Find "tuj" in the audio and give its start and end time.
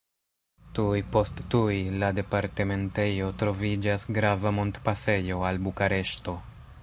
0.77-1.01, 1.55-1.75